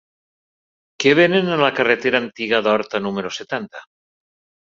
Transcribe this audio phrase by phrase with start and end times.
[1.03, 3.87] Què venen a la carretera Antiga d'Horta número setanta?